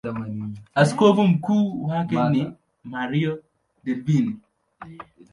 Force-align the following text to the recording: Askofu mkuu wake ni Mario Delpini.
Askofu 0.75 1.23
mkuu 1.23 1.85
wake 1.85 2.29
ni 2.29 2.51
Mario 2.83 3.39
Delpini. 3.83 4.39